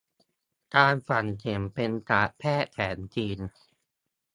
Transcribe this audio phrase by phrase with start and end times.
[0.75, 3.39] การฝังเข็มเป็นศาสตร์แพทย์แผนจีน